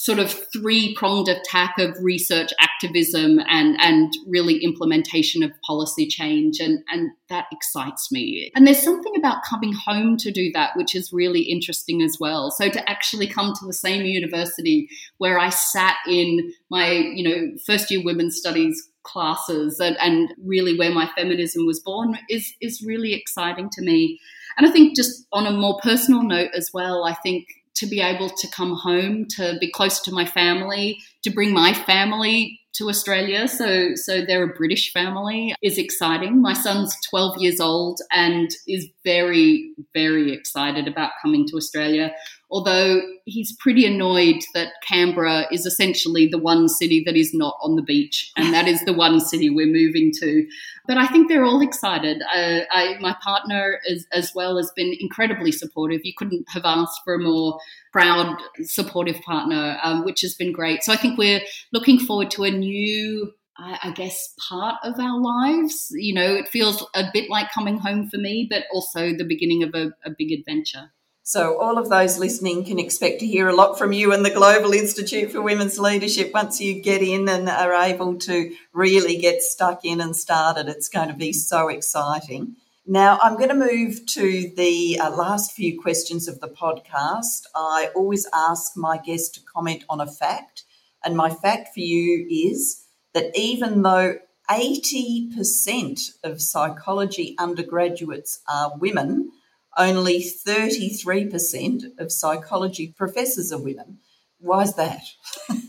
[0.00, 6.60] sort of three pronged attack of research activism and and really implementation of policy change
[6.60, 8.52] and and that excites me.
[8.54, 12.52] And there's something about coming home to do that which is really interesting as well.
[12.52, 17.56] So to actually come to the same university where I sat in my you know
[17.66, 22.84] first year women's studies classes and, and really where my feminism was born is is
[22.86, 24.20] really exciting to me.
[24.56, 27.46] And I think just on a more personal note as well I think
[27.78, 31.72] to be able to come home, to be close to my family, to bring my
[31.72, 33.48] family to Australia.
[33.48, 36.40] So, so they're a British family is exciting.
[36.40, 42.12] My son's 12 years old and is very, very excited about coming to Australia
[42.50, 47.76] although he's pretty annoyed that Canberra is essentially the one city that is not on
[47.76, 50.46] the beach, and that is the one city we're moving to.
[50.86, 52.22] But I think they're all excited.
[52.34, 56.00] Uh, I, my partner, is, as well, has been incredibly supportive.
[56.04, 57.58] You couldn't have asked for a more
[57.92, 60.82] proud, supportive partner, um, which has been great.
[60.82, 61.42] So I think we're
[61.72, 65.88] looking forward to a new I, guess, part of our lives.
[65.90, 69.64] You know, it feels a bit like coming home for me, but also the beginning
[69.64, 70.92] of a, a big adventure.
[71.28, 74.30] So, all of those listening can expect to hear a lot from you and the
[74.30, 79.42] Global Institute for Women's Leadership once you get in and are able to really get
[79.42, 80.68] stuck in and started.
[80.68, 82.56] It's going to be so exciting.
[82.86, 87.42] Now, I'm going to move to the uh, last few questions of the podcast.
[87.54, 90.64] I always ask my guests to comment on a fact,
[91.04, 94.16] and my fact for you is that even though
[94.48, 99.32] 80% of psychology undergraduates are women,
[99.78, 103.98] only 33% of psychology professors are women.
[104.40, 105.02] Why is that?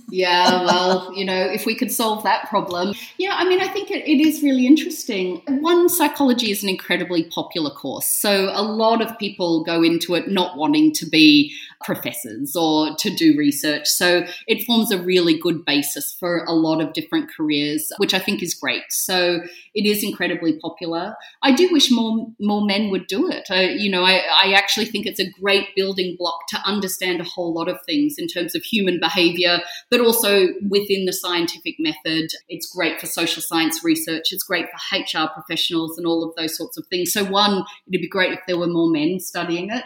[0.10, 2.94] yeah, well, you know, if we could solve that problem.
[3.18, 5.42] Yeah, I mean, I think it, it is really interesting.
[5.48, 8.06] One, psychology is an incredibly popular course.
[8.06, 13.10] So a lot of people go into it not wanting to be professors or to
[13.16, 13.88] do research.
[13.88, 18.20] So it forms a really good basis for a lot of different careers, which I
[18.20, 18.84] think is great.
[18.90, 19.42] So
[19.74, 21.16] it is incredibly popular.
[21.42, 23.48] I do wish more more men would do it.
[23.50, 27.24] I, you know, I, I actually think it's a great building block to understand a
[27.24, 32.30] whole lot of things in terms of human behavior, but also within the scientific method.
[32.48, 34.32] It's great for social science research.
[34.32, 37.14] It's great for HR professionals and all of those sorts of things.
[37.14, 39.84] So one, it'd be great if there were more men studying it.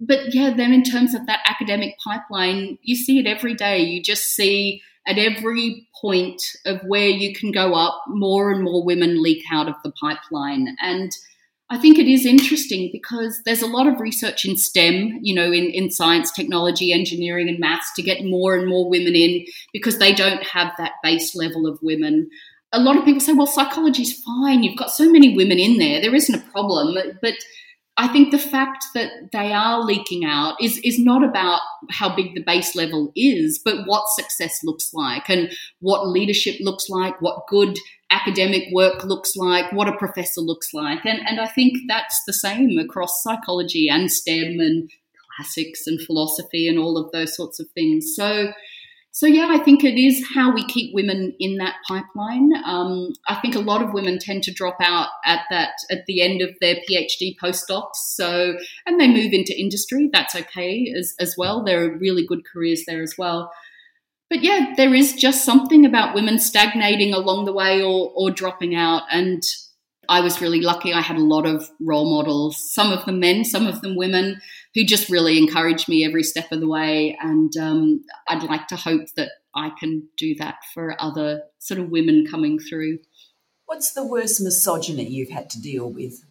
[0.00, 3.78] But yeah, then in terms of that academic pipeline, you see it every day.
[3.78, 8.84] You just see at every point of where you can go up, more and more
[8.84, 10.76] women leak out of the pipeline.
[10.80, 11.12] And
[11.74, 15.50] I think it is interesting because there's a lot of research in STEM, you know,
[15.50, 19.98] in, in science, technology, engineering, and maths to get more and more women in because
[19.98, 22.30] they don't have that base level of women.
[22.70, 24.62] A lot of people say, well, psychology's fine.
[24.62, 26.00] You've got so many women in there.
[26.00, 26.96] There isn't a problem.
[27.20, 27.34] But
[27.96, 31.60] I think the fact that they are leaking out is, is not about
[31.90, 36.88] how big the base level is, but what success looks like and what leadership looks
[36.88, 37.76] like, what good
[38.14, 41.04] academic work looks like, what a professor looks like.
[41.04, 44.90] And, and I think that's the same across psychology and STEM and
[45.36, 48.14] classics and philosophy and all of those sorts of things.
[48.16, 48.52] So
[49.14, 52.50] so yeah, I think it is how we keep women in that pipeline.
[52.64, 56.20] Um, I think a lot of women tend to drop out at that at the
[56.20, 57.94] end of their PhD postdocs.
[57.94, 58.56] So
[58.86, 60.10] and they move into industry.
[60.12, 61.62] That's okay as as well.
[61.62, 63.52] There are really good careers there as well.
[64.30, 68.74] But yeah, there is just something about women stagnating along the way or or dropping
[68.74, 69.02] out.
[69.10, 69.42] And
[70.08, 70.92] I was really lucky.
[70.92, 74.40] I had a lot of role models, some of them men, some of them women,
[74.74, 77.16] who just really encouraged me every step of the way.
[77.20, 81.90] And um, I'd like to hope that I can do that for other sort of
[81.90, 82.98] women coming through.
[83.66, 86.22] What's the worst misogyny you've had to deal with?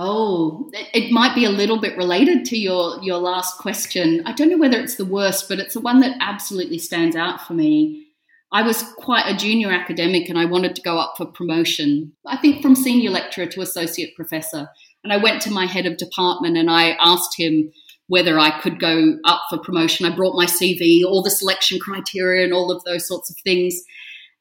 [0.00, 4.22] Oh, it might be a little bit related to your your last question.
[4.24, 7.40] I don't know whether it's the worst, but it's the one that absolutely stands out
[7.44, 8.06] for me.
[8.52, 12.12] I was quite a junior academic and I wanted to go up for promotion.
[12.24, 14.68] I think from senior lecturer to associate professor.
[15.02, 17.72] And I went to my head of department and I asked him
[18.06, 20.06] whether I could go up for promotion.
[20.06, 23.82] I brought my CV, all the selection criteria, and all of those sorts of things.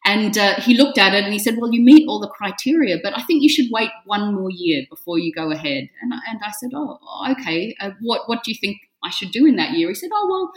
[0.05, 2.97] And uh, he looked at it and he said, Well, you meet all the criteria,
[3.03, 5.89] but I think you should wait one more year before you go ahead.
[6.01, 6.97] And, and I said, Oh,
[7.31, 7.75] okay.
[7.79, 9.89] Uh, what, what do you think I should do in that year?
[9.89, 10.51] He said, Oh, well,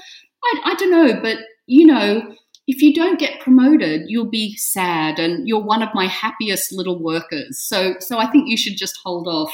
[0.45, 2.35] I, I don't know, but you know,
[2.67, 7.03] if you don't get promoted, you'll be sad and you're one of my happiest little
[7.03, 7.59] workers.
[7.59, 9.53] So, so I think you should just hold off.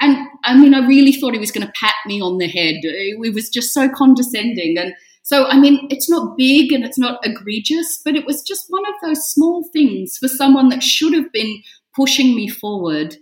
[0.00, 2.76] And I mean, I really thought he was going to pat me on the head.
[2.82, 4.78] It was just so condescending.
[4.78, 4.94] And
[5.24, 8.84] so, I mean, it's not big and it's not egregious, but it was just one
[8.86, 11.62] of those small things for someone that should have been
[11.96, 13.16] pushing me forward.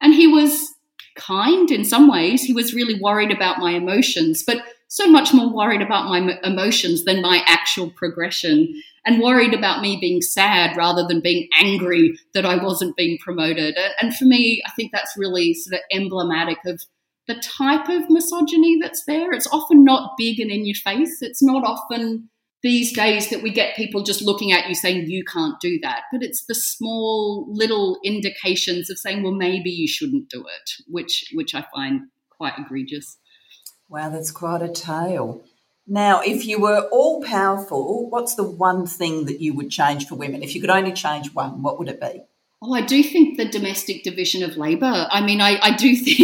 [0.00, 0.72] And he was
[1.16, 2.42] kind in some ways.
[2.44, 7.04] He was really worried about my emotions, but so much more worried about my emotions
[7.04, 8.72] than my actual progression
[9.04, 13.76] and worried about me being sad rather than being angry that I wasn't being promoted.
[14.00, 16.80] And for me, I think that's really sort of emblematic of
[17.28, 19.32] the type of misogyny that's there.
[19.32, 21.22] It's often not big and in your face.
[21.22, 22.28] It's not often
[22.62, 26.02] these days that we get people just looking at you saying you can't do that
[26.10, 31.26] but it's the small little indications of saying well maybe you shouldn't do it which
[31.34, 32.00] which i find
[32.36, 33.18] quite egregious
[33.88, 35.42] Wow, that's quite a tale.
[35.86, 40.14] Now, if you were all powerful, what's the one thing that you would change for
[40.14, 40.42] women?
[40.42, 42.20] If you could only change one, what would it be?
[42.60, 45.06] Oh, I do think the domestic division of labour.
[45.10, 46.17] I mean, I, I do think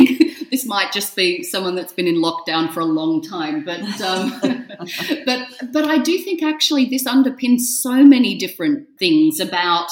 [0.55, 4.40] this might just be someone that's been in lockdown for a long time, but um,
[5.26, 9.88] but but I do think actually this underpins so many different things about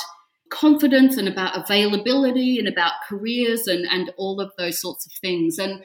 [0.51, 5.59] confidence and about availability and about careers and and all of those sorts of things.
[5.59, 5.83] And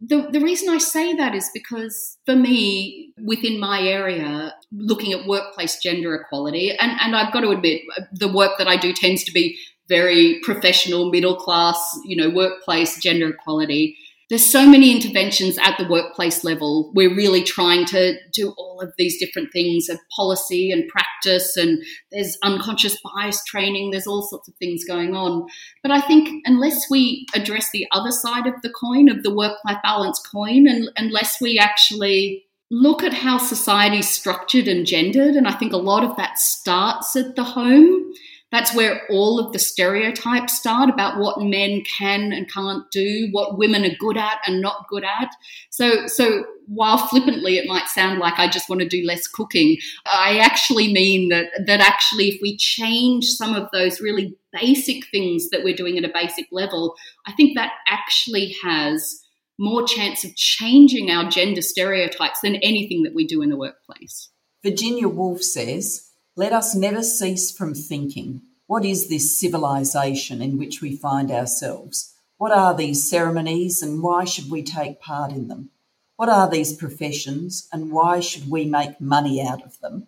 [0.00, 5.26] The, the reason I say that is because for me, within my area, looking at
[5.26, 9.24] workplace gender equality, and, and I've got to admit, the work that I do tends
[9.24, 9.56] to be
[9.88, 13.96] very professional, middle class, you know, workplace gender equality
[14.28, 16.92] there's so many interventions at the workplace level.
[16.94, 21.82] We're really trying to do all of these different things of policy and practice, and
[22.12, 25.46] there's unconscious bias training, there's all sorts of things going on.
[25.82, 29.58] But I think unless we address the other side of the coin, of the work
[29.64, 35.48] life balance coin, and unless we actually look at how society's structured and gendered, and
[35.48, 38.12] I think a lot of that starts at the home
[38.50, 43.58] that's where all of the stereotypes start about what men can and can't do, what
[43.58, 45.30] women are good at and not good at.
[45.68, 49.76] So, so while flippantly it might sound like I just want to do less cooking,
[50.06, 55.50] I actually mean that that actually if we change some of those really basic things
[55.50, 56.94] that we're doing at a basic level,
[57.26, 59.22] I think that actually has
[59.58, 64.30] more chance of changing our gender stereotypes than anything that we do in the workplace.
[64.62, 66.07] Virginia Woolf says
[66.38, 72.14] let us never cease from thinking what is this civilization in which we find ourselves?
[72.36, 75.70] What are these ceremonies and why should we take part in them?
[76.14, 80.06] What are these professions and why should we make money out of them?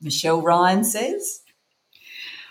[0.00, 1.42] Michelle Ryan says.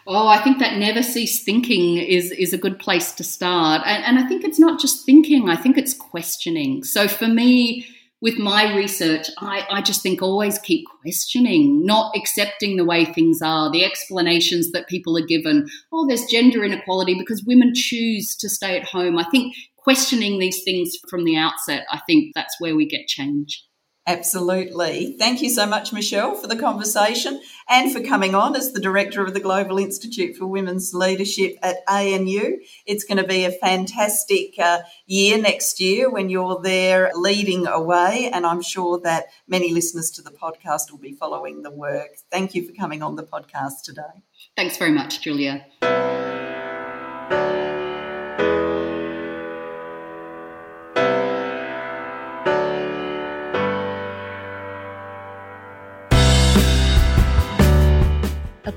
[0.06, 3.82] Oh, I think that never cease thinking is is a good place to start.
[3.88, 6.84] And, and I think it's not just thinking, I think it's questioning.
[6.84, 7.88] So for me,
[8.22, 13.42] with my research, I, I just think always keep questioning, not accepting the way things
[13.42, 15.68] are, the explanations that people are given.
[15.92, 19.20] Oh, there's gender inequality because women choose to stay at home.
[19.20, 23.64] I think questioning these things from the outset, I think that's where we get change.
[24.08, 25.18] Absolutely.
[25.20, 29.22] Thank you so much, Michelle, for the conversation and for coming on as the director
[29.22, 32.60] of the Global Institute for Women's Leadership at ANU.
[32.86, 38.32] It's going to be a fantastic uh, year next year when you're there leading away,
[38.34, 42.16] and I'm sure that many listeners to the podcast will be following the work.
[42.32, 44.24] Thank you for coming on the podcast today.
[44.56, 45.66] Thanks very much, Julia.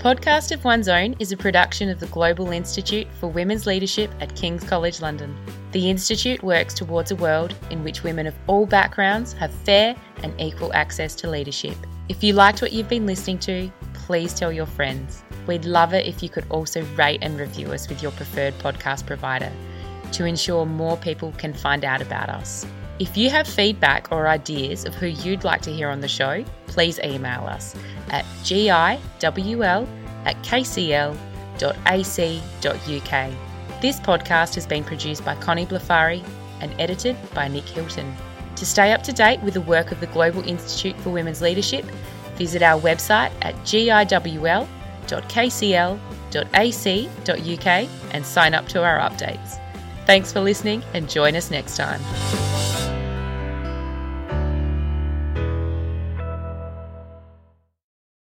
[0.01, 4.35] Podcast of One's Own is a production of the Global Institute for Women's Leadership at
[4.35, 5.37] King's College London.
[5.73, 10.33] The Institute works towards a world in which women of all backgrounds have fair and
[10.41, 11.77] equal access to leadership.
[12.09, 15.23] If you liked what you've been listening to, please tell your friends.
[15.47, 19.05] We'd love it if you could also rate and review us with your preferred podcast
[19.05, 19.53] provider
[20.13, 22.65] to ensure more people can find out about us.
[23.01, 26.45] If you have feedback or ideas of who you'd like to hear on the show,
[26.67, 27.75] please email us
[28.11, 29.89] at giwl
[30.27, 31.21] at kcl.ac.uk.
[33.81, 36.23] This podcast has been produced by Connie Blafari
[36.61, 38.15] and edited by Nick Hilton.
[38.57, 41.87] To stay up to date with the work of the Global Institute for Women's Leadership,
[42.37, 44.69] visit our website at giwl.kcl.ac.uk
[48.13, 49.59] and sign up to our updates.
[50.05, 52.50] Thanks for listening and join us next time.